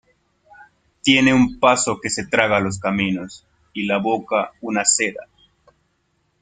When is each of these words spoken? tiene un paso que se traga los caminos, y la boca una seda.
tiene 1.03 1.31
un 1.31 1.59
paso 1.59 1.99
que 2.01 2.09
se 2.09 2.25
traga 2.25 2.59
los 2.59 2.79
caminos, 2.79 3.45
y 3.71 3.83
la 3.85 3.99
boca 3.99 4.51
una 4.59 4.83
seda. 4.83 5.27